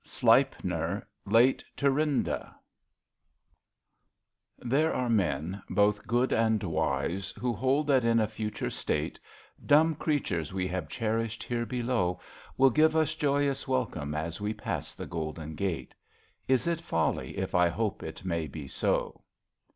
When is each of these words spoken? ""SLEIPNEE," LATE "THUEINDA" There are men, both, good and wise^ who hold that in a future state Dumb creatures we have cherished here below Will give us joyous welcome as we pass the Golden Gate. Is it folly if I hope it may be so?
""SLEIPNEE," 0.03 1.03
LATE 1.27 1.63
"THUEINDA" 1.77 2.55
There 4.57 4.91
are 4.91 5.09
men, 5.09 5.61
both, 5.69 6.07
good 6.07 6.33
and 6.33 6.59
wise^ 6.59 7.37
who 7.37 7.53
hold 7.53 7.85
that 7.85 8.03
in 8.03 8.19
a 8.19 8.25
future 8.27 8.71
state 8.71 9.19
Dumb 9.63 9.93
creatures 9.93 10.51
we 10.51 10.67
have 10.69 10.89
cherished 10.89 11.43
here 11.43 11.67
below 11.67 12.19
Will 12.57 12.71
give 12.71 12.95
us 12.95 13.13
joyous 13.13 13.67
welcome 13.67 14.15
as 14.15 14.41
we 14.41 14.55
pass 14.55 14.95
the 14.95 15.05
Golden 15.05 15.53
Gate. 15.53 15.93
Is 16.47 16.65
it 16.65 16.81
folly 16.81 17.37
if 17.37 17.53
I 17.53 17.69
hope 17.69 18.01
it 18.01 18.25
may 18.25 18.47
be 18.47 18.67
so? 18.67 19.21